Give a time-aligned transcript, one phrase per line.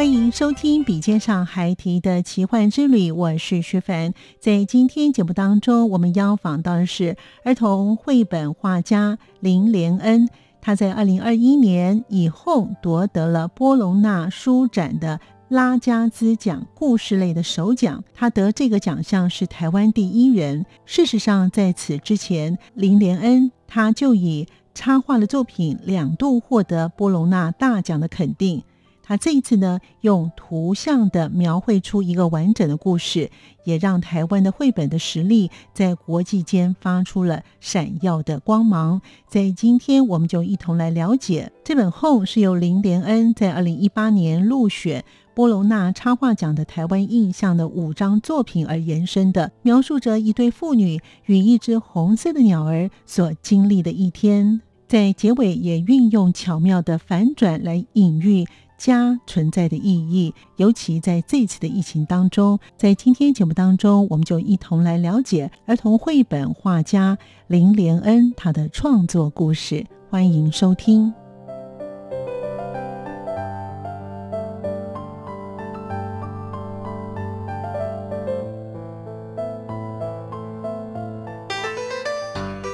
[0.00, 4.14] 欢迎收听《笔尖上孩提的奇幻之旅》，我是徐凡。
[4.40, 10.26] 在今天节目当中，我们邀访到的是儿童绘本画家林连恩。
[10.62, 18.02] 他在二零二一年以后夺得了波隆纳书展的拉加兹奖故事类的首奖。
[18.14, 20.64] 他得这个奖项是台湾第一人。
[20.86, 28.62] 事实上，在此之前，林连恩他就以插画的作品两度获得波隆纳大奖的肯定。
[29.10, 33.28] 那这一次呢，用图像的描绘出一个完整的故事，
[33.64, 39.02] 也让台湾的绘本的实力在国际间发出了闪耀的光芒。
[39.26, 45.04] 在今天，我们就一同来了解这本《Home》是由林连恩在二零一八年入选
[45.34, 54.60] 波隆纳插画奖的台湾印象的五张作品而延伸的，描述着一对父女与一只红色的鸟儿所经历的一天。
[54.86, 58.46] 在结尾也运用巧妙的反转来隐喻。
[58.80, 69.84] 家存在的意义，尤其在这次的疫情当中，在今天节目当中，我们就一同来了解儿童绘本画家林连恩他的创作故事。
[70.08, 71.12] 欢迎收听。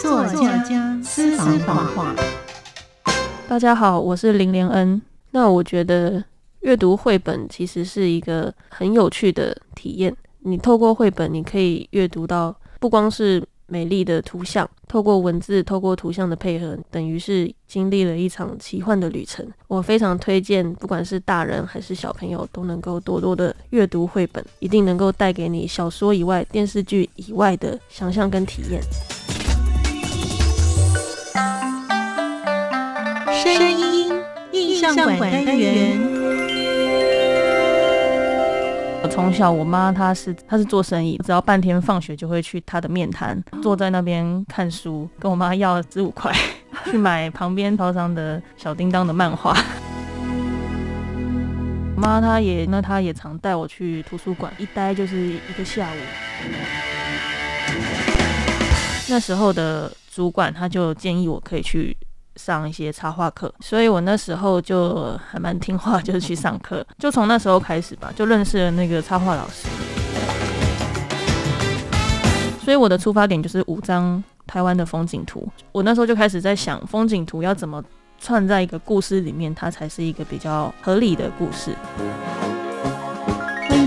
[0.00, 2.14] 作家私房画，
[3.48, 5.02] 大家好，我是林连恩。
[5.36, 6.24] 那我觉得
[6.60, 10.16] 阅读绘本其实是一个很有趣的体验。
[10.38, 19.46] 你透过绘本，你可以阅读到不光是美丽的图像，透过文字、透过图像的配合，等于是经历了一场奇幻的旅程。
[19.68, 28.80] 我非常推荐，不管是大人还是小朋友，都能够多多的阅读绘本，一定能够带给你小说以外、电视剧以外的想象跟体验。
[34.56, 36.00] 印象馆单元。
[39.02, 46.32] 我从小，我妈她是她是做生意，只要半天放学就会去她的面摊， 坐在那边看书，跟我妈要十五块
[46.90, 49.56] 去买旁边超商的小叮当的漫画。
[51.96, 55.96] 妈她也那她也常带我去图书馆，一待就是一个下午。
[59.08, 61.96] 那时候的主管他就建议我可以去。
[62.36, 66.86] 上一些插画课，所以我那时候就还蛮听话，就是去上课。
[66.98, 69.66] 就从那时候开始吧，就认识了那个插画老师。
[72.62, 75.48] 所以我的出发点就是五张台湾的风景图。
[75.72, 77.82] 我那时候就开始在想，风景图要怎么
[78.18, 81.74] 串在一个故事里面，它才是一个比较合理的故事。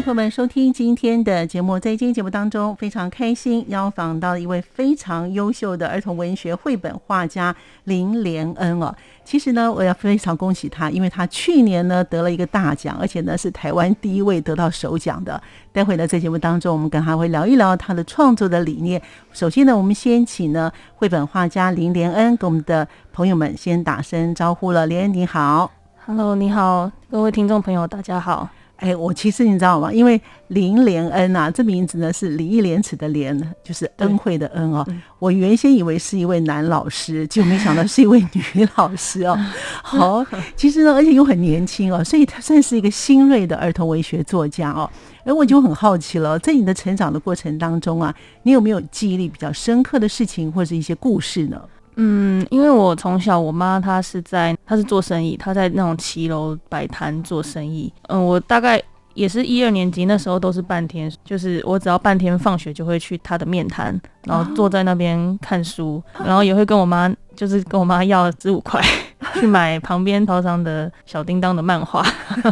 [0.09, 8.91] 朋友们，收听今天的节目，在今天节目当中，非常开心邀访到一位非常优秀的儿童文学绘本画家林连恩哦。
[9.23, 15.39] 其实呢，我要非常恭喜他，因为他去年呢得了一个大奖，而且呢是台湾第一位得到首奖的。
[15.71, 18.99] 待会呢在节目当中，我们跟他会聊一聊他的创作的理念。
[19.31, 24.87] 首先呢，我们先请呢绘本画家林连恩跟我们的朋友们先打声招呼了。
[24.87, 25.69] 连恩你好
[26.07, 28.49] ，Hello，你好，各位听众朋友，大家好。
[28.79, 29.91] 哎，我其实你知道吗？
[29.91, 34.85] 因为林连恩啊，这名字呢是礼义廉耻的廉，就是恩惠的恩哦。
[35.19, 39.37] 我原先以为是一位男老师，就没想到是一位女老师哦。
[39.83, 44.89] 好，其实呢，而且又很年轻哦，所以他算是一个新锐的儿童文学作家哦。
[45.25, 51.61] 哎我就很好奇了，在你的成长的过程当中啊，你有没有记忆力比较深刻的事情或者一些故事呢？
[52.01, 57.91] 嗯，因为我从小，我妈她是在，她是做生意，她在那种骑楼摆摊做生意。
[58.07, 58.81] 嗯，我大概
[59.15, 68.81] 也是一二年级那时候都是半天，就是我只要半天放学就会去她的面摊，然后坐在那边看书，然后也会跟我妈，就是跟我妈要十五块
[69.35, 72.01] 去买旁边超商的小叮当的漫画。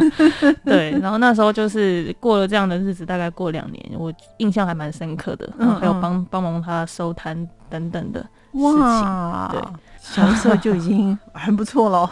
[0.62, 5.50] 对，然后那时候就是过了这样的日子，大概过两年，我印象还蛮深刻的。
[5.58, 8.22] 然后还有帮帮忙他收摊等等的
[8.52, 9.48] 事情。
[9.50, 9.62] 对，
[10.00, 12.10] 小的时候就已经很不错了。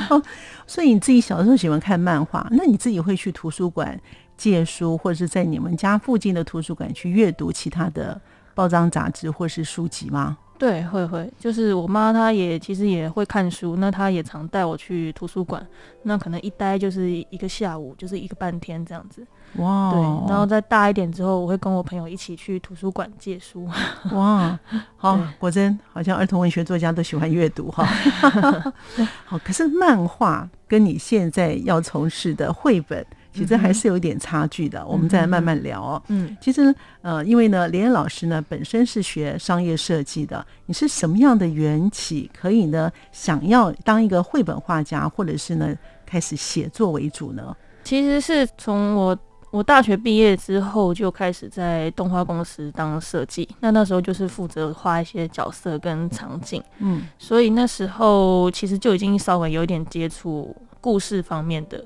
[0.66, 4.00] 所以你自己小的时候喜欢看漫画，那你自己会去图书馆
[4.36, 8.20] 借书，或者是在你们家附近的图书馆去阅读其他的
[8.54, 10.38] 报章杂志或是书籍吗？
[10.56, 15.66] 对，会会，就是我妈她也其实也会看书，那她也常带我去图书馆，
[16.04, 19.26] 那可能一待就是一个下午，就是一个半天这样子。
[19.56, 23.68] 哇，对，然后再大一点之后，我会跟我朋友一起去图书馆借书。
[24.12, 24.58] 哇，
[24.96, 27.84] 好，果真好像儿童文学作家都喜欢阅读哈。
[29.26, 33.04] 好，可是漫画跟你现在要从事的绘本。
[33.34, 36.02] 其实还是有一点差距的，我们再慢慢聊哦。
[36.06, 36.72] 嗯，其实
[37.02, 45.76] 呃，因为呢，连老师呢本身是学商业设计的，你是什么样的缘起，可以呢想要当一个绘本画家，或者是呢
[46.06, 47.54] 开始写作为主呢？
[47.82, 49.18] 其实是从我
[49.50, 61.84] 我大学毕业之后就开始在动画公司当设计，那那时候就是负责画一些角色跟场景，嗯，所以那时候其实就已经稍微有点接触故事方面的。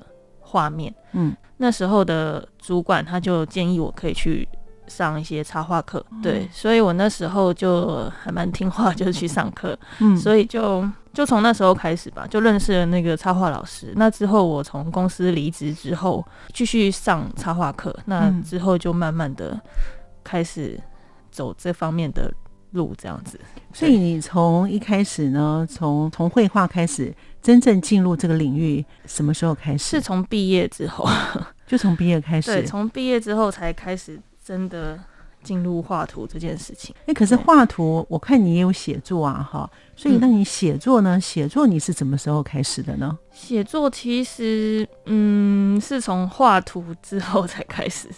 [0.49, 4.47] 画面，嗯，那时候的主管他就建议我可以去
[4.87, 13.93] 上一些插画课，对，所以我那时候就还蛮听话，就是去上课，嗯，所以就就从那时候开始吧，就认识了那个插画老师。
[13.95, 19.59] 那之后我从公司离职之后，继续上插画课，那之后就慢慢的
[20.23, 20.79] 开始
[21.29, 22.33] 走这方面的
[22.71, 23.39] 路，这样子。
[23.73, 27.13] 所以你从一开始呢，从从绘画开始。
[27.41, 29.91] 真正进入这个领域什么时候开始？
[29.91, 31.07] 是从毕业之后，
[31.65, 32.51] 就从毕业开始。
[32.51, 34.99] 对，从毕业之后才开始真的
[35.41, 36.93] 进入画图这件事情。
[37.05, 39.71] 哎，可是画图，我看你也有写作啊，哈。
[39.95, 41.17] 所以，那你写作呢？
[41.17, 43.17] 写作你是什么时候开始的呢？
[43.31, 48.09] 写作其实，嗯，是从画图之后才开始。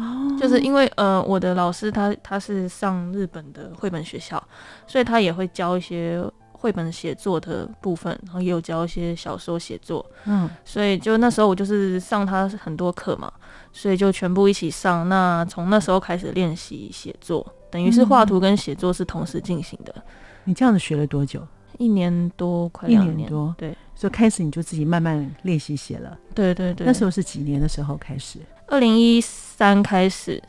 [0.00, 4.42] 哦，就是因为呃，我的老师他他是上日本的绘本学校，
[4.86, 6.22] 所以他也会教一些。
[6.52, 13.32] 绘本写作的部分，然后也有教一些小说写作，嗯，所以就那时候我就是上他很多课嘛，
[13.72, 15.08] 所以就全部一起上。
[15.08, 20.04] 那从那时候开始练习写作，等于是画图跟写作是同时进行的。
[20.44, 21.42] 你这样子学了多久？
[21.78, 23.54] 一年多，快一年多。
[23.56, 26.14] 对，所以开始你就自己慢慢练习写了。
[26.34, 26.86] 对对对。
[26.86, 28.38] 那时候是几年的时候开始？
[28.70, 30.42] 二零一三开始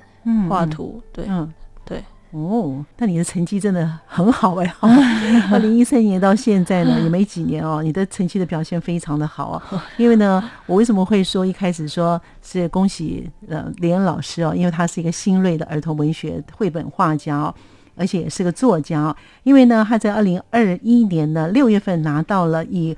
[0.48, 1.02] 画图。
[1.12, 1.52] 对，嗯，
[1.84, 2.02] 对。
[2.32, 4.74] 哦，那你的成绩真的很好哎！
[5.52, 9.84] 二零一三年到现在呢， 也没几年哦，你的成绩的表现非常的好啊。
[9.98, 14.56] 因为呢，我为什么会说一开始说是恭喜呃连老师哦？
[14.56, 17.54] 因为他是一个新锐的儿童文学绘本画家哦，
[17.98, 19.16] 而且也是个作家哦。
[19.44, 22.96] 因为呢，他在二零二一年的六月份拿到了以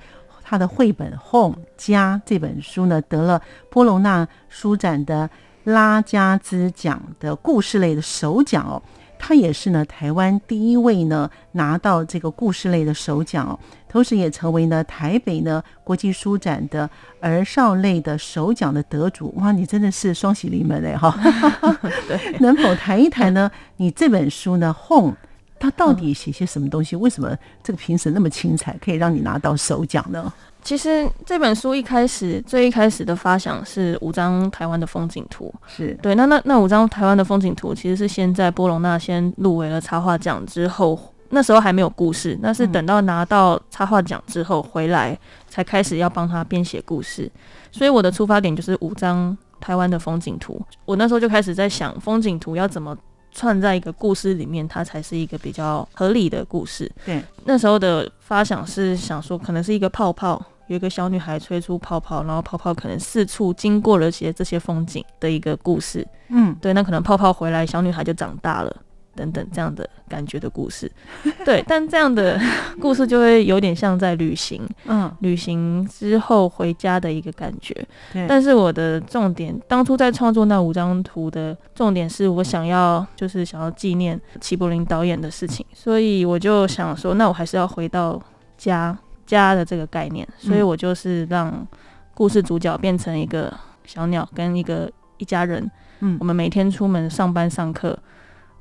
[0.54, 3.42] 他的绘本《Home 家》这本书呢，得了
[3.72, 5.28] 波隆纳书展的
[5.64, 8.80] 拉加兹奖的故事类的首奖哦。
[9.18, 16.88] 他也是呢，台湾第一位呢拿到这个故事类的首奖哦，同时也成为呢台北呢国际书展的
[17.20, 19.34] 儿少类的首奖的得主。
[19.38, 21.18] 哇，你真的是双喜临门哎哈！
[22.42, 23.50] 能否谈一谈呢？
[23.78, 25.14] 你这本书呢《Home》，
[25.58, 26.96] 它到底写些什么东西？
[26.96, 30.32] 为什么这个评审那么精彩，可以让你拿到首奖呢？
[30.64, 36.16] 其实这本书一开始最一开始的发想是五张台湾的风景图，是对。
[36.16, 40.98] 那那那五张台湾的风景图其实是先在波隆那先入围了插画奖之后，
[41.30, 45.18] 那时候还没有故事，那是等到拿到插画奖之后回来
[45.50, 47.30] 才开始要帮他编写故事。
[47.70, 50.62] 所以我的出发点就是五张台湾的风景图。
[50.86, 52.98] 我那时候就开始在想，风景图要怎么
[53.34, 56.90] 串在一个故事里面，它才是一个比较合理的故事。
[57.06, 60.42] 对，那时候的发想是想说，可能是一个泡泡。
[60.74, 66.06] 有一个小女孩吹出泡泡，然后泡泡可能四处经过了些这些风景的一个故事。
[66.30, 68.76] 嗯，对，那可能泡泡回来，小女孩就长大了，
[69.16, 70.92] 等等这样的感觉的故事。
[71.46, 72.42] 对，但这样的
[72.82, 77.76] 故事就会有点像在旅行，嗯，旅行之后回家的一个感觉。
[78.12, 88.20] 对，但是我的重点，当初在创作那五张图的重点是我想要，就是想要纪念齐柏林导演的事情，所以我就想说，那我还是要回到
[88.58, 88.98] 家。
[89.38, 91.66] 家的这个概念，所以我就是让
[92.14, 93.52] 故事主角变成一个
[93.86, 95.70] 小鸟跟一个一家人。
[96.00, 97.98] 嗯，我们每天出门上班上课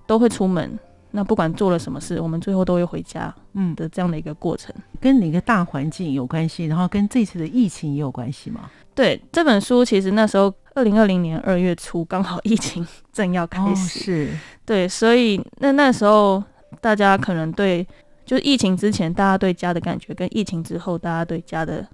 [0.06, 0.78] 都会出门，
[1.10, 3.34] 那不管做了什么事，我们最后都会回家。
[3.54, 6.66] 嗯的这样的一个过程，跟哪个大环境有关系？
[6.66, 8.70] 然后跟这次的疫情也有关系吗？
[8.94, 14.28] 对，这本书其实那时候二零二零年二月初刚好疫情正要开始，是
[14.64, 16.42] 对，所以那那时候
[16.80, 17.86] 大家可能对。
[18.24, 21.86] 就是疫情之前大家对家的感觉，跟疫情之后大家对家的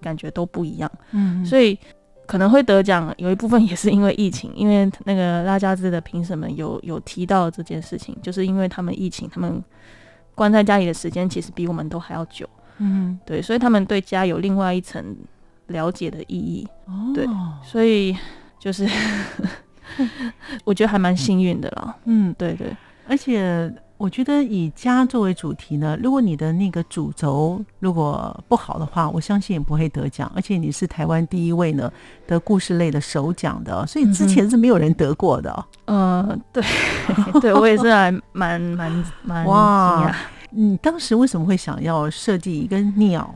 [0.00, 0.90] 感觉都不一样。
[1.12, 1.78] 嗯，所以
[2.26, 9.62] 可能会得奖，有一部分也是因为疫情，因为那个拉加兹的评审们有有提到这件事情，就是因为他们疫情，他们
[10.34, 12.48] 关在家里的时间其实比我们都还要久。
[12.78, 15.16] 嗯，对，所以他们对家有另外一层
[15.68, 16.66] 了解的意义。
[16.86, 17.26] 哦，对
[17.62, 18.14] 所以
[18.58, 18.86] 就是
[20.64, 21.96] 我觉得还蛮幸运的啦。
[22.04, 22.76] 嗯，对对，
[23.08, 30.30] 而且我觉得以家作为主题呢，如果你的那个主轴如果不好的话，我相信也不会得奖。
[30.34, 31.90] 而且你是台湾第一位呢
[32.26, 35.64] 得故事类的首奖的，所以之前是没有人得过的。
[35.86, 36.62] 呃，对
[37.40, 40.14] 对，我也是还蛮蛮蛮惊哇。
[40.50, 43.34] 你当时为什么会想要设计一个鸟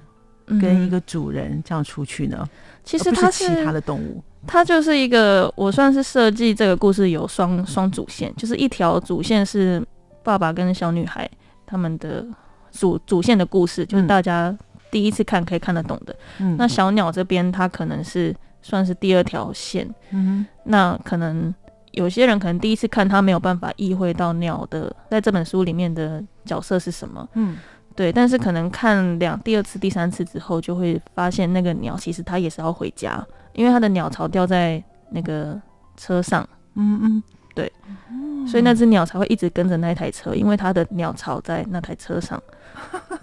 [0.60, 2.48] 跟一嗯个主人这样出去呢？
[2.84, 4.22] 其实它是其他的动物。
[4.46, 9.86] 它就是一个，我算是设计这个故事有双双主线，就是一条主线是
[10.22, 11.28] 爸爸跟小女孩
[11.66, 12.26] 他们的
[12.72, 14.06] 主主线的故事，就是嗯。
[14.06, 14.56] 大家
[14.90, 16.14] 第一次看可以看得懂的。
[16.38, 21.54] 嗯，那小鸟这边它可能是算是第二条线，嗯那可能
[21.92, 27.56] 有些人可能第一次看他没有办法意会到鸟的在这本书里面的角色是什么，嗯。
[27.96, 33.22] 对，但是可能看两第二次、第三次之后，就会发现那个鸟其实它也是要回家，
[33.52, 35.60] 因为它的鸟巢掉在那个
[35.96, 37.22] 车上，嗯嗯，
[37.54, 42.40] 对哦，所以那只鸟才会一直跟着那台车，因为它的鸟巢在那台车上。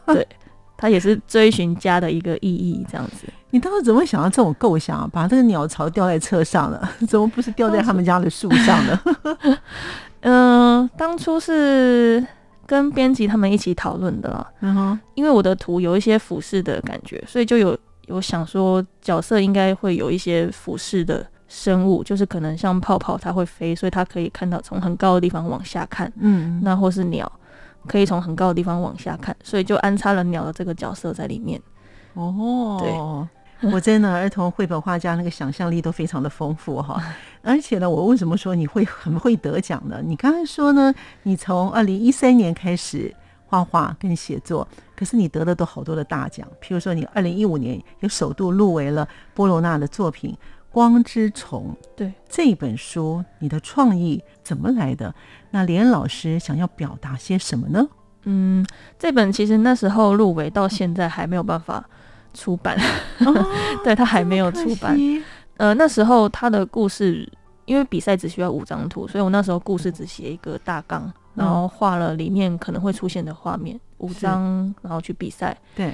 [0.06, 0.26] 对，
[0.78, 3.28] 它也是追寻家的一个意义，这样子。
[3.50, 5.10] 你当时怎么会想到这种构想啊？
[5.12, 6.90] 把这个鸟巢吊在车上呢？
[7.08, 9.02] 怎么不是吊在他们家的树上呢？
[10.22, 12.26] 嗯、当初是
[12.66, 27.32] 跟编辑他们一起讨论的啦，嗯哼，因为我的图有一些俯视的感觉，所以就有有想说角色应该会有一些俯视的生物，就是可能像泡泡它会飞，所以它可以看到从很高的地方往下看，嗯，那或是鸟
[27.88, 31.62] 可以从很高的地方往下看，所以就安插了鸟的这个角色在里面。
[32.14, 33.28] 哦，对。
[33.74, 37.02] 我真的儿童绘本画家那个想象力都非常的丰富哈，
[37.42, 40.00] 而且呢，我为什么说你会很会得奖呢？
[40.04, 43.12] 你刚才说呢，你从二零一三年开始
[43.48, 50.32] 画画跟写作，可是你得的都好多的大奖，譬如说你二零一五年有首度入围了波罗纳的作品
[50.72, 51.76] 《光之虫》。
[51.96, 55.14] 对这本书，你的创意怎么来的？
[55.52, 57.88] 那连老师想要表达些什么呢？
[58.24, 58.66] 嗯，
[59.00, 61.84] 这本其实那时候入围到现在还没有办法
[62.34, 62.78] 出版，
[63.20, 63.46] 哦
[63.84, 64.98] 对，他还没有出版。
[65.56, 67.28] 呃，那时候他的故事，
[67.66, 75.58] 因为比赛只需要五张图，所以我那时候故事只写一个大纲，然后画了里面可能会出现的画面，五张，然后去比赛。
[75.74, 75.94] 对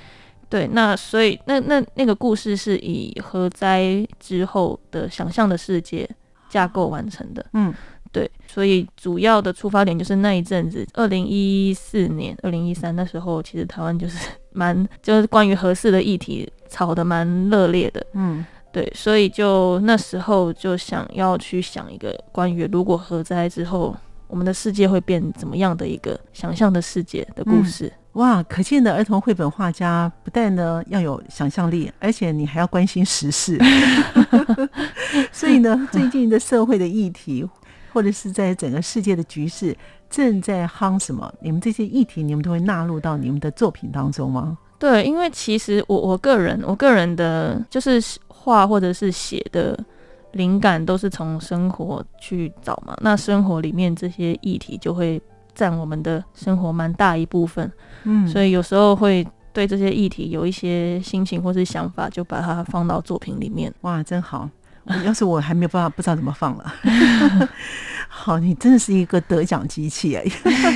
[0.54, 6.08] 对，那所以那那那个故事是以核灾之后的想象的世界
[6.48, 7.44] 架构完成的。
[7.54, 7.74] 嗯
[8.12, 18.06] 对，所以主要的出发点就是那一阵子，二零一四年、二零一三那时候，其实台湾就是 蛮就是关于核四的议题吵得蛮热烈的。
[18.14, 23.96] 嗯对，所以就那时候就想要去想一个关于如果核灾之后，
[24.28, 27.92] 我们的世界会变怎么样的一个想象的世界的故事。
[28.14, 33.60] 哇，可见的儿童绘本画家不但呢要有想象力，而且你还要关心时事。
[35.34, 37.48] 所以呢，最近的社会的议题，
[37.92, 39.76] 或者是在整个世界的局势
[40.12, 44.58] 正在夯什么，你们这些议题，你们都会纳入到你们的作品当中吗？
[44.78, 49.80] 对，因为其实我我个人我个人的就是画或者是写的
[50.34, 55.20] 灵感都是从生活去找嘛，那生活里面这些议题就会
[55.56, 57.72] 占我们的生活蛮大一部分，
[58.04, 63.74] 嗯所以有时候会对这些议题有一些心情或是想法，就把它放到作品里面。
[63.82, 64.50] 哇，真好！
[65.06, 66.74] 要是我还没有办法，不知道怎么放了。
[68.10, 70.24] 好，你真的是一个得奖机器哎！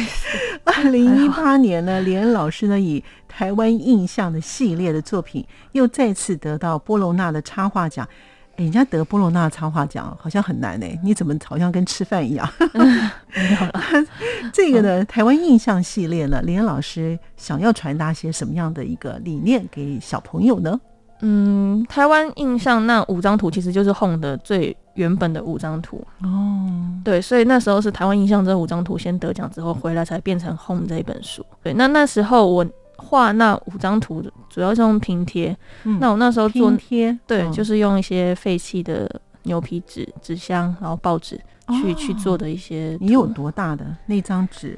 [0.64, 8.08] 二零一八年呢，连恩老师呢以台湾印象的系列的作品，又再次得到波隆纳的插画奖。
[8.58, 12.48] 诶人家得波罗纳插画奖好像很难哎，你怎么好像跟吃饭一样？
[13.34, 13.82] 没有了，
[14.54, 20.80] 这个呢，台湾印象系列呢，连恩老师想要传达些什么样的一个理念给小朋友呢？
[21.22, 26.70] 嗯，台湾印象那五张图其实就是 Home 的最原本的五张图，哦，
[27.04, 31.44] 对，所以那时候是台湾印象这五张图先得奖之后回来才变成 Home 这一本书。
[31.64, 32.64] 对，那那时候我
[32.98, 39.10] 画那五张图主要是用拼贴，嗯那我那时候做拼贴，对，嗯就是用一些废弃的
[39.44, 41.40] 牛皮纸、纸箱，然后报纸
[41.82, 42.98] 去、去做哦的一些。
[43.00, 44.78] 你有多大的那张纸？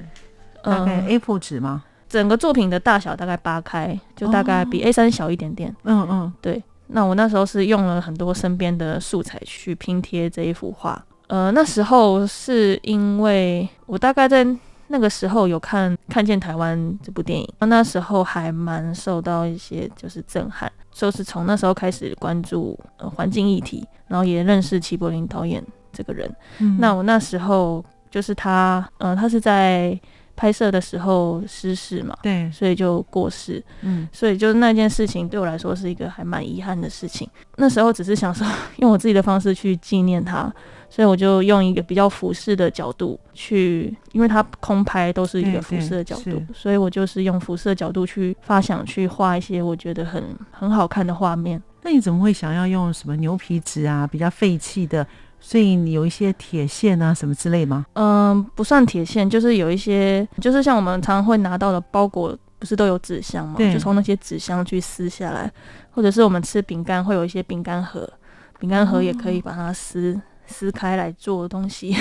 [0.62, 1.84] 大概嗯 A4 纸吗？
[2.10, 5.74] 整个作品的大小大概八开，就大概比 A 3小一点点。
[5.84, 11.06] 嗯嗯，对，那我那时候是用了很多身边的素材去拼贴这一幅画。
[11.28, 14.44] 呃，那时候是因为我大概在
[14.92, 26.30] 那个时候有看看见台湾这部电影，那时候还蛮受到一些就是震撼，就是从那时候开始关注呃环境议题，然后也认识齐柏林导演这个人。
[26.58, 26.78] 嗯。
[26.80, 29.98] 那我那时候就是他，呃，他是在
[30.36, 34.10] 拍摄的时候失事嘛，对，所以就过世，嗯。
[34.12, 37.30] 所以就是那件事情对我来说是一个还蛮遗憾的事情。
[37.58, 40.52] 那时候只是想说 用我自己的方式去纪念他，
[40.90, 51.62] 所以我就用一个比较俯视的角度去，因为它空拍都是一个俯视的角对度，所以我就是用俯视的角度去发想，去画一些我觉得很很好看的画面。
[51.84, 55.06] 那你怎么会想要用什么牛皮纸啊，比较废弃的？
[55.40, 57.86] 所以你有一些铁线啊什么之类吗？
[57.94, 63.54] 嗯，不算铁线，就是有一些，就是像我们常常会拿到的包裹，不是都有纸箱吗？
[63.56, 65.50] 对就从那些纸箱去撕下来，
[65.92, 68.12] 或者是我们吃饼干会有一些饼干盒，
[68.60, 71.96] 饼干盒也可以把它撕、撕开来做东西。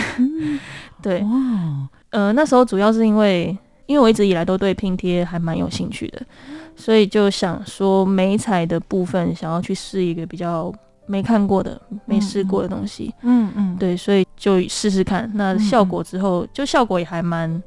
[1.02, 1.24] 对，
[2.10, 6.20] 呃，那时候主要是因为，因为我一直以来都对拼贴还蛮有兴趣的，
[6.74, 10.72] 所以就想说美彩的部分想要去试一个比较
[11.06, 13.14] 没看过的、没试过的东西。
[13.22, 15.30] 嗯嗯，对，所以就试试看。
[15.34, 17.62] 那嗯效果之后，就效果也还蛮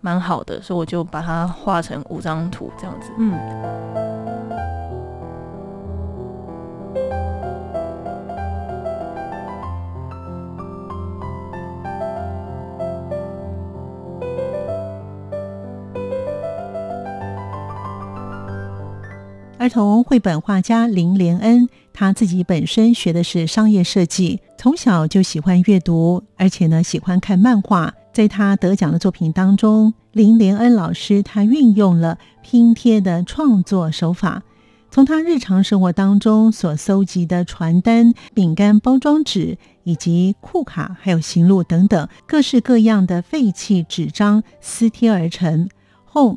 [0.00, 3.10] 蛮好的，所以我就把它画成五张图这样子。
[3.18, 4.25] 嗯。
[19.66, 27.92] 儿童绘本画家林连恩，他自己本身学的是商业设计，从小就喜欢阅读，而且呢喜欢看漫画。
[28.12, 34.44] 在他得奖的作品当中，林连恩老师他运用了拼贴的创作手法，
[34.88, 45.68] 从他日常生活当中所搜集的传单、饼干包装纸以及库卡，还有行路等等各式各样的废弃纸张撕贴而成。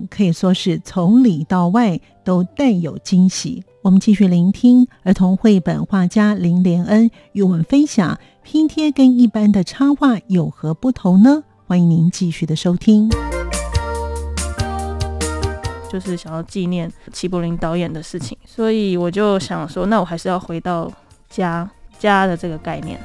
[0.10, 3.64] 可以说是从里到外都带有惊喜。
[3.82, 11.46] 我们继续聆听儿童绘本画家林连恩与我们分享拼贴跟一般的插画有何不同呢？
[11.66, 13.10] 欢迎您继续的收听。
[15.90, 20.92] 就是想要纪念齐柏林导演的事情，所以我就想说，那我还是要回到
[21.30, 23.00] 家家的这个概念。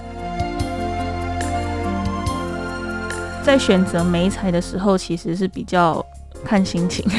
[3.45, 6.05] 在选择美彩的时候，其实是比较
[6.45, 7.05] 看心情。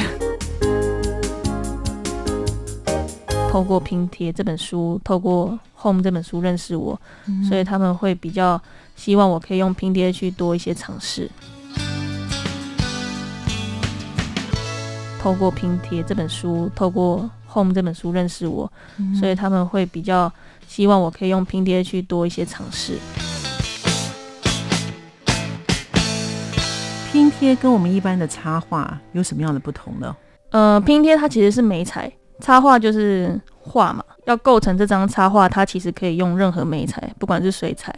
[3.50, 7.00] 透过拼贴这本书，透过 Home 这本书认识我，
[7.48, 8.60] 所以他们会比较
[8.96, 11.30] 希望我可以用拼贴去多一些尝试。
[15.18, 18.70] 透过拼贴这本书，透过 Home 这本书认识我，
[19.18, 20.30] 所以他们会比较
[20.68, 22.98] 希望我可以用拼贴去多一些尝试。
[27.38, 30.16] 贴跟我们一般的插画有什么样的不同呢？
[30.50, 34.04] 呃，拼贴它其实是美彩，插画就是画嘛。
[34.24, 37.94] 要构成这张插画，它其实可以用任何美彩，不管是水彩、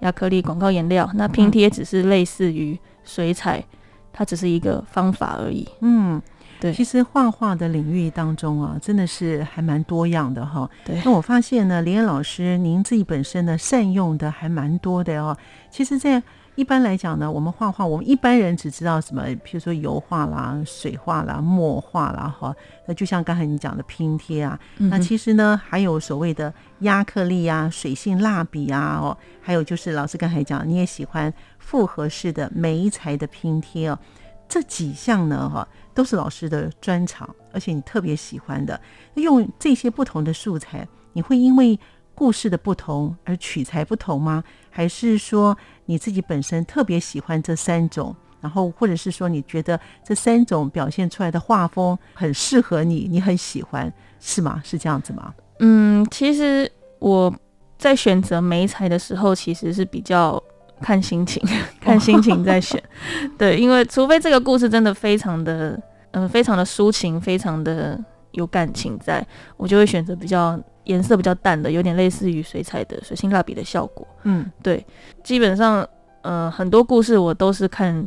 [0.00, 1.10] 亚克力、广告颜料。
[1.14, 3.64] 那拼贴只是类似于水彩，
[4.12, 5.66] 它只是一个方法而已。
[5.80, 6.22] 嗯，
[6.60, 10.68] 对其实画画的领域当中啊，真的是还蛮多样的哈。
[10.84, 15.36] 对那我发现呢，林恩老师您自己本身呢善用的还蛮多的哦。
[15.70, 16.22] 其实，在
[16.56, 22.54] 一般来讲呢，我们画画，我们一般人只知道什么，比如说油画啦、水画啦、墨画啦，哈。
[22.86, 33.98] 那就像刚才你讲的拼贴啊，那其实呢，还有所谓的亚克力啊、水性蜡笔啊，哦，还有就是老师刚才讲，你也喜欢复合式的媒材的拼贴哦。
[34.46, 38.78] 这几项呢，哈，都是老师的专长，而且你特别喜欢的。
[39.14, 41.78] 用这些不同的素材，你会因为
[42.14, 44.42] 故事的不同而取材不同吗？
[44.70, 48.14] 还是说你自己本身特别喜欢这三种？
[48.40, 54.60] 然后，或者是说你觉得这三种表现出来的画风很适合你，你很喜欢，是吗？
[54.62, 55.32] 是这样子吗？
[55.60, 57.34] 嗯，其实我
[57.78, 60.42] 在选择美彩的时候，其实是比较
[60.82, 61.42] 看心情，
[61.80, 62.82] 看心情在选。
[63.38, 67.98] 对，因为除非这个故事真的非常的，嗯、非常的抒情，非常的
[68.32, 74.06] 有感情在，我就会选择比较颜色比较淡的，有点类似于水彩的水性蜡笔的效果。
[74.24, 74.84] 嗯，对，
[75.22, 75.86] 基本上，
[76.22, 78.06] 呃，很多故事我都是看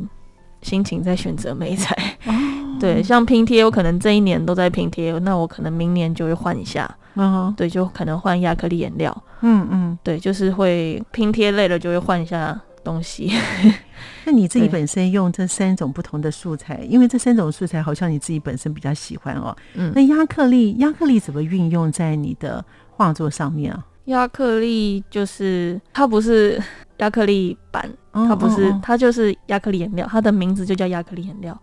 [0.62, 1.96] 心情在选择美彩。
[2.80, 6.90] 对，像拼贴，我可能这一年都在拼贴，那我可能明年就会换一下。
[7.16, 9.24] 嗯对，就可能换亚克力颜料。
[9.42, 9.98] 嗯嗯。
[10.04, 13.32] 对，就是会拼贴累了就会换一下东西。
[14.28, 19.56] 那你自己本身用这三种不同的素材，因为这三种素材好像你自己本身比较喜欢哦。
[19.76, 23.86] 嗯那亚克力，亚克力怎么运用在你的画作上面啊？
[24.08, 26.62] 亚克力就是它不是
[26.98, 31.58] 亚克力板，它不是哦哦，它就是亚克力颜料，它的名字就叫亚克力颜料，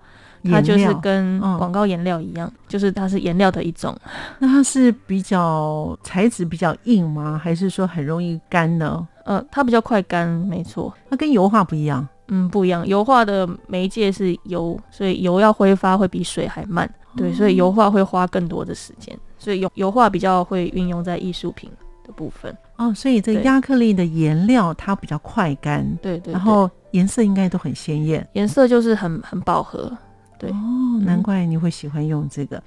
[0.45, 3.95] 它就是跟嗯广告颜料一样，就是它是颜料的一种。
[4.39, 7.39] 那它是比较材质比较硬吗？
[7.43, 9.07] 还是说很容易干呢？
[9.27, 10.95] 呃，它比较快干，没错。
[11.11, 12.09] 它跟油画不一样。
[12.29, 12.87] 嗯，不一样。
[12.87, 16.89] 油画的媒介是油，所以油要挥发会比水还慢。
[17.17, 21.71] 对，所以油画会花更多的时间，所以油油画比较会运用在艺术品
[22.05, 22.57] 的部分。
[22.77, 28.27] 哦，所以这亚克力的颜料它比较快干，对对对然后颜色应该都很鲜艳。
[28.33, 29.97] 颜色就是很很饱和。
[30.37, 32.61] 对哦，难怪你会喜欢用这个。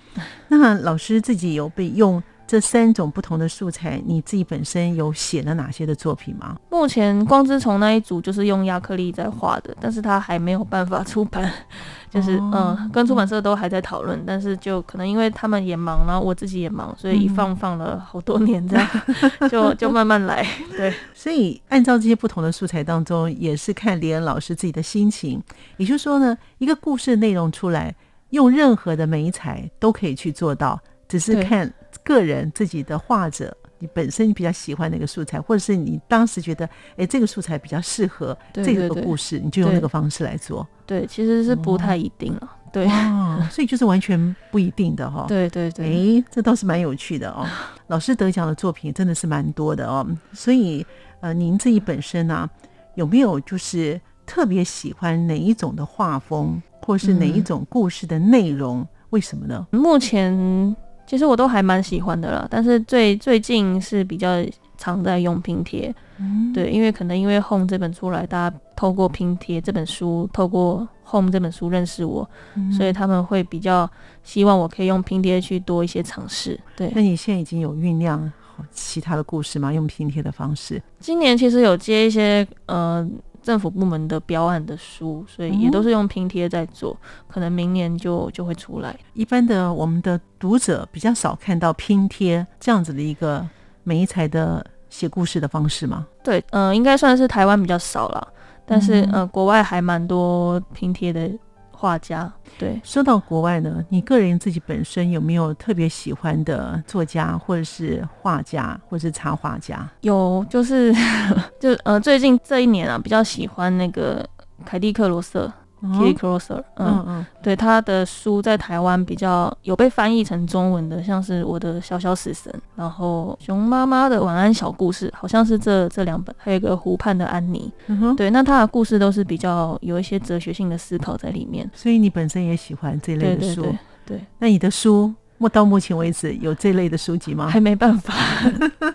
[0.47, 6.55] 那老师自己有被用这三种不同的素材，你自己本身有写了哪些的作品吗？
[6.69, 11.51] 目前光之虫那一组就是用亚克力在画的，但是它还没有办法出版，
[12.09, 18.87] 就是、哦嗯，跟出版社都还在讨论，但是就可能因为他们也忙，然后我自己也忙，所以一嗯放放了好多年这样，
[19.51, 20.47] 就就慢慢来。
[20.71, 25.43] 对，所以按照这些不同的素材当中，也是看连恩老师自己的心情。
[25.75, 27.93] 也就是说呢，一个故事内容出来，
[28.29, 30.79] 用任何的美材都可以去做到，
[31.09, 31.71] 只是看
[32.03, 33.55] 个人自己的画者。
[33.79, 40.67] 你本身比较喜欢哪个素材，或者是你当时觉得，哎，这个素材比较适合这个故事，你就用那个方式来做。
[40.83, 42.51] 对，其实是不太一定了。
[42.73, 45.25] 对，哦，所以就是完全不一定的哈、 哦。
[45.27, 47.45] 对对对，哎，这倒是蛮有趣的哦。
[47.85, 50.83] 老师得奖的作品真的是蛮多的哦，所以
[51.21, 52.49] 呃，您自己本身呢、
[52.95, 58.83] 有没有就是特别喜欢哪一种的画风，或是哪一嗯种故事的内容？
[59.11, 59.67] 为什么呢？
[59.71, 60.75] 目前
[61.07, 64.45] 其实我都还蛮喜欢的啦，但是最最近是比较
[64.77, 65.93] 常在用拼贴。
[66.19, 73.89] 嗯，对，因为可能因为《Home》这本出来，大家透过拼贴这本书，透过《Home》这本书认识我，嗯所以他们会比较
[74.23, 76.59] 希望我可以用拼贴去多一些尝试。
[76.75, 78.29] 对，那你现在已经有酝酿
[78.71, 79.71] 其他的故事吗？
[79.71, 80.81] 用拼贴的方式？
[80.99, 83.07] 今年其实有接一些呃
[83.47, 86.97] 政府部门的标案的书，所以也哦都是用拼贴在做，
[87.29, 88.93] 可能明年就就会出来。
[89.13, 93.47] 一般的我们的读者比较少看到拼贴这样子的一个
[93.85, 96.05] 媒材的写故事的方式吗？
[96.21, 98.27] 对，呃，应该算是台湾比较少了，
[98.65, 101.31] 但是、嗯呃，国外还蛮多拼贴的
[101.77, 102.31] 画家。
[102.57, 109.87] 对，说到国外呢，你个人自己本身有没有特别喜欢的作家，或者是画家，或者是插画家？
[110.01, 110.91] 有就是
[111.61, 114.27] 就呃最近这一年啊，比较喜欢那个
[114.65, 115.51] 凯蒂克罗瑟。
[115.81, 127.71] Kitty Crosser，嗯，嗯嗯，对他的书在台湾比较有被翻译成中文的，像是我的小小死神，然后熊妈妈的晚安小故事，好像是这这两本，还有一个湖畔的安妮。
[128.15, 131.69] 对，那他的故事都是比较有一些哲学性的思考在里面。
[131.73, 133.65] 所以你本身也喜欢这类的书。
[134.05, 137.47] 对那你的书，目到目前为止有这类的书籍吗？
[137.47, 138.13] 还没办法，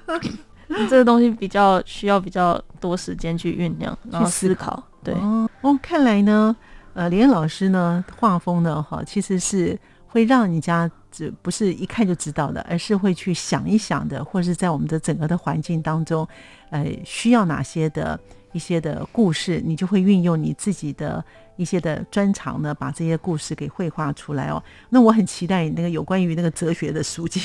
[0.88, 4.82] 这个东西比较需要比较多时间去酝酿，然后思思考。
[5.04, 6.56] 对，哦哦，看来呢，
[6.94, 16.26] 呃，连老师呢画风呢，哈，其实是会让你家这不是一看就知道的，而是会去想一想的，或者是在我们的整个的环境当中，
[16.70, 18.18] 呃，需要哪些的
[18.52, 21.24] 一些的故事，你就会运用你自己的
[21.56, 24.62] 一些的专长呢，把这些故事给绘画出来哦。
[24.90, 27.40] 那我很期待你那个有关于那个哲学的书籍。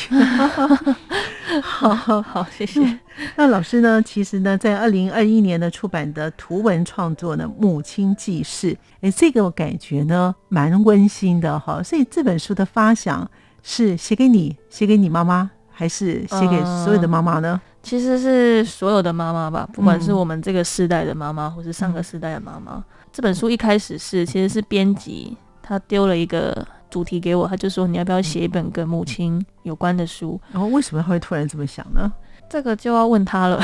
[1.64, 3.00] 好好好，谢谢。
[3.36, 4.02] 那老师呢？
[4.02, 11.82] 其实呢，在二零二一年呢出版的图文创作呢《母亲记事》，哎，这个我感觉呢蛮温馨的哈。
[11.82, 13.30] 所以这本书的发想
[13.64, 17.60] 是写给你，写给你妈妈，还是写给所有的妈妈呢？
[17.88, 22.84] 其实是所有的妈妈吧，不管是嗯我们这个世代的妈妈，或是上个世代的妈妈。
[23.14, 30.38] 这本书一开始是其实是编辑他丢了一个主题给我，他就说你要不要写一本跟母亲有关的书？
[30.52, 32.12] 然后为什么会突然这么想呢？
[32.50, 33.60] 这个就要问他了。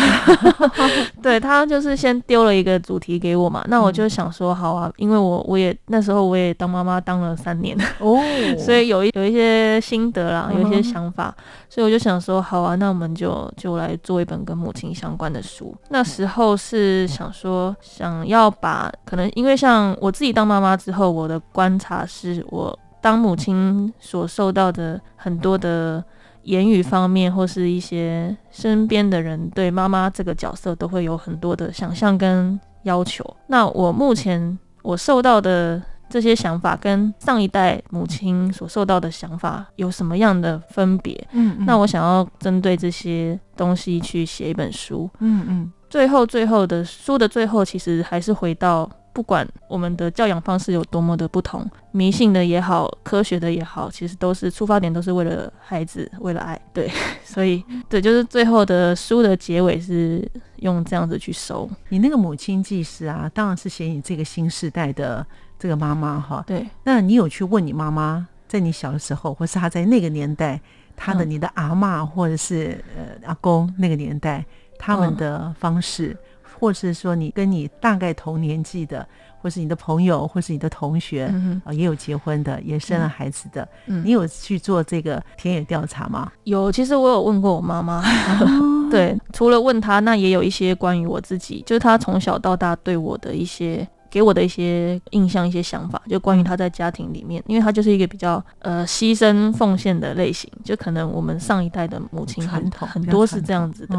[1.22, 8.18] 对他就是先丢了一个主题给我嘛，那我就想说好啊，因为我我也那时候我也当妈妈当了三年，哦，
[8.60, 11.34] 所以有一有一些心得啦，有一些想法，
[11.70, 15.74] 所以我就想说，好啊，那我们就就来做一本跟母亲相关的书。
[15.90, 26.04] 那时候是想说，想要把可能因为像我自己当妈妈之后，我的观察是我当母亲所受到的很多的。
[26.44, 33.26] 言语方面，或是一些身边的人对妈妈这个角色，都会有很多的想象跟要求。
[33.48, 41.16] 那我目前我受到的这些想法跟上一代母亲所受到的想法有什么样的分别？
[41.32, 45.10] 嗯，嗯那我想要针对这些东西去写一本书。
[45.20, 56.60] 嗯嗯最后，最后的书的最后，其实还是回到不管我们的教养方式有多么的不同，迷信的也好，科学的也好，其实都是出发点都是为了孩子，为了爱。
[56.74, 56.90] 对，
[57.24, 61.70] 所以对，就是最后的书的结尾是用这样子去收。
[61.90, 65.26] 你那个母亲记事啊，当然是写你这个新时代的
[65.60, 66.44] 这个妈妈哈。
[66.48, 70.60] 对，那你有去问你妈妈，在你小的时候，或是她在那个年代，
[70.96, 74.44] 她的你的阿妈或者是呃阿公那个年代，
[74.80, 76.18] 他们的方式。
[76.64, 79.06] 或是说你跟你大概同年纪的，
[79.42, 81.26] 或是你的朋友，或是你的同学
[81.66, 86.32] 啊，也有结婚的，也生了孩子的，你有去做这个田野调查吗？
[86.46, 88.02] 有，其实我有问过我妈妈。
[88.90, 93.86] 对，除了问她，那也有一些关于我自己，就是她从小到大对我的一些。
[94.14, 103.98] 给我的一些印象、一些想法，就关于他在家庭里面，因为他就是一个比较呃牺牲奉献的类型，就可能我们上一代的母亲很很多是这样子的，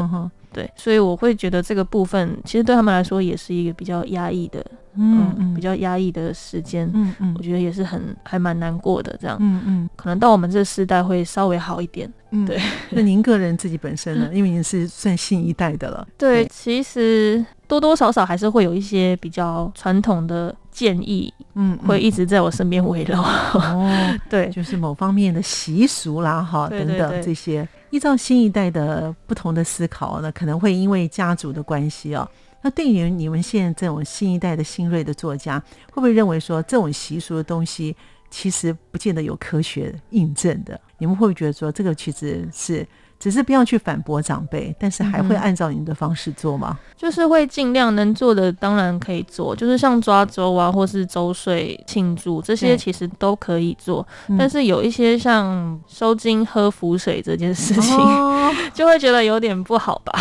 [0.55, 4.65] 对，所以我会觉得这个部分其实对他们来说也是一个比较压抑的，
[4.95, 12.57] 嗯，比较压抑的时间，嗯嗯，我觉得也是很还蛮难过的这样，嗯嗯，可能到我们这世代会稍微好一点，嗯，对。
[12.91, 14.29] 那您个人自己本身呢？
[14.33, 17.45] 因为您是算新一代的了，对，其实。
[17.67, 23.21] 多多少少还是会有一些比较传统的建议，嗯，会一直在我身边围绕。
[23.21, 23.89] 哦，
[24.29, 32.29] 对，就是某方面的习俗啦，哈，等等这些，依照新一代的不同的思考呢，可能会因为家族的关系哦。
[32.61, 35.57] 那对于你们现在这种新一代的新锐的作家，
[35.91, 37.95] 会不会认为说这种习俗的东西
[38.29, 40.79] 其实不见得有科学印证的？
[40.97, 42.85] 你们会不会觉得说这个其实是？
[43.19, 46.77] 只是不要去反驳长辈，但是还会按照您的方式做吗？
[46.95, 49.55] 就是会尽量能做的，当然可以做。
[49.55, 54.05] 就是像抓周啊，或是周岁庆祝这些，其实都可以做。
[54.37, 57.97] 但是有一些像收金喝符水这件事情，
[58.73, 60.13] 就会觉得有点不好吧？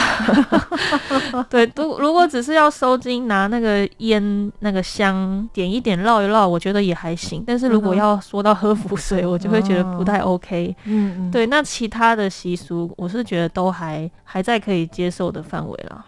[1.50, 7.42] 对，如如果只是要收金，拿那个烟、那个香点一点、绕一绕，我觉得也还行。
[7.46, 10.74] 但是如果要说到喝符水，我就会觉得不太 OK。
[10.84, 12.83] 嗯嗯，对，那其他的习俗。
[12.96, 16.04] 我是觉得都还还在可以接受的范围了。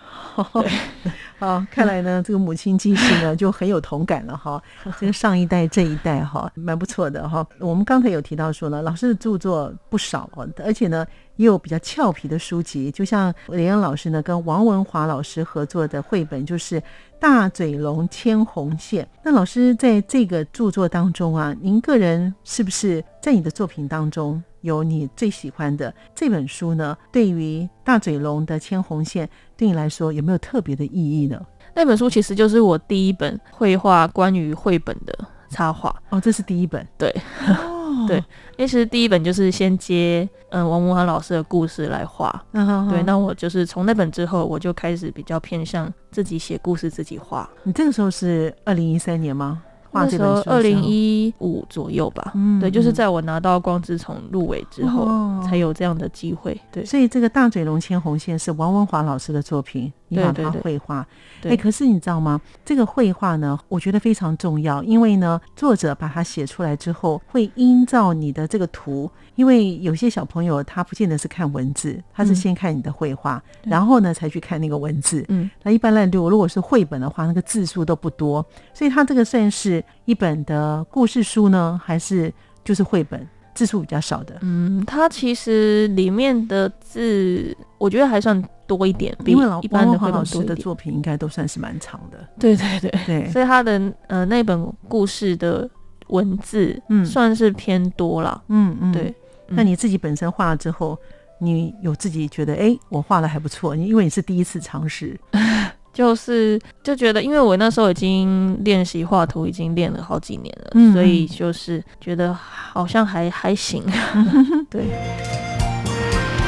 [0.52, 0.70] 对，
[1.38, 4.62] 好，看来呢，这个母亲记事呢就很有同感了哈。
[4.98, 7.46] 这个上一代这一代哈，蛮不错的哈。
[7.58, 16.80] 我们刚才有提到说呢，老师的著作不少哦，而且呢也有比较俏皮的书籍，就像连恩老师呢跟王文华老师合作的绘本，就是
[17.18, 19.04] 《大嘴龙牵红线》。
[19.24, 24.42] 那老师在这个著作当中啊，您个人是不是在你的作品当中？
[24.66, 26.94] 有你最喜欢的这本书呢？
[27.10, 29.26] 对于大嘴龙的牵红线，
[29.56, 31.40] 对你来说有没有特别的意义呢？
[31.74, 35.16] 那本书其实就是我第一本绘画关于绘本的
[35.48, 37.14] 插画哦，这是第一本，对，
[38.08, 38.16] 对，
[38.56, 42.44] 因为其实第一本就是先接嗯王文华老师的故事来画，
[42.90, 47.48] 对，那我就是从那本之后，我就开始比较偏向自己写故事，自己画。
[47.62, 49.62] 你这个时候是二零一三年吗？
[50.04, 56.60] 那时候二零一五左右吧，嗯对，就是在我拿到光之虫入围之后，才有这样的机会。
[56.70, 59.92] 对，所以这个大嘴龙牵红线是王文华老师的作品。
[60.08, 61.04] 你把它绘画，
[61.42, 62.40] 哎，可是你知道吗？
[62.64, 75.24] 这个绘画呢，我觉得非常重要，因为呢，作者把它写出来之后，会依照你的这个图，因为有些小朋友他不见得是看文字，他是先看你的绘画，然后呢才去看那个文字。
[75.28, 78.44] 嗯，那一般来说，如果是绘本的话，那个字数都不多，
[78.74, 82.32] 所以它这个算是一本的故事书呢，还是
[82.64, 83.26] 就是绘本？
[83.54, 95.66] 字数比较少的，嗯，它其实里面的字，我觉得还算多一点，因为一般的老师的作品应该都算是蛮长的，对对对对，所以他的呃那本故事的
[96.08, 99.14] 文字，嗯，算是偏多了，嗯嗯，对。
[99.48, 100.98] 那你自己本身画了之后，
[101.40, 105.18] 你有自己觉得，哎，我画的还不错，因为你是第一次尝试。
[105.92, 113.82] 就是就觉得，因为我那时候已经练习画图，已经练了好几年了，所以就是觉得好像还还行。
[114.68, 114.84] 对。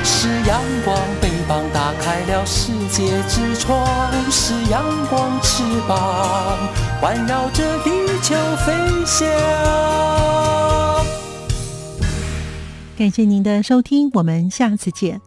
[0.05, 3.87] 是阳光，翅膀打开了世界之窗；
[4.31, 6.59] 是阳光，翅膀
[7.01, 7.91] 环绕着地
[8.23, 8.35] 球
[8.67, 8.75] 飞
[9.07, 10.48] 翔。
[12.99, 15.21] 感谢您的收听，我们下次见。